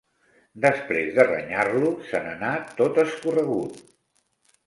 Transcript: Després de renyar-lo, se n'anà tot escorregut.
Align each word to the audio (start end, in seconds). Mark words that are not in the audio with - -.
Després 0.61 1.11
de 1.17 1.25
renyar-lo, 1.27 1.91
se 2.11 2.21
n'anà 2.25 2.51
tot 2.81 2.99
escorregut. 3.05 3.77